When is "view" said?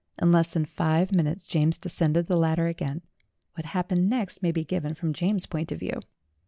5.79-5.99